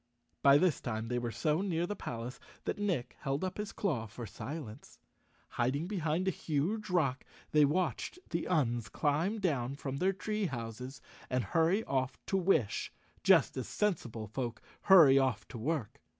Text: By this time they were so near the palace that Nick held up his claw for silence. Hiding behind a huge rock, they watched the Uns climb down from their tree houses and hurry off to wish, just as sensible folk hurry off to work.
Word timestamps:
By 0.41 0.57
this 0.57 0.81
time 0.81 1.09
they 1.09 1.19
were 1.19 1.29
so 1.31 1.61
near 1.61 1.85
the 1.85 1.95
palace 1.95 2.39
that 2.63 2.79
Nick 2.79 3.15
held 3.19 3.43
up 3.43 3.59
his 3.59 3.71
claw 3.71 4.07
for 4.07 4.25
silence. 4.25 4.97
Hiding 5.49 5.85
behind 5.85 6.27
a 6.27 6.31
huge 6.31 6.89
rock, 6.89 7.23
they 7.51 7.65
watched 7.65 8.17
the 8.31 8.47
Uns 8.47 8.89
climb 8.89 9.39
down 9.39 9.75
from 9.75 9.97
their 9.97 10.11
tree 10.11 10.47
houses 10.47 11.01
and 11.29 11.43
hurry 11.43 11.83
off 11.83 12.17
to 12.25 12.37
wish, 12.37 12.91
just 13.23 13.55
as 13.57 13.67
sensible 13.67 14.25
folk 14.25 14.59
hurry 14.85 15.19
off 15.19 15.47
to 15.49 15.59
work. 15.59 16.01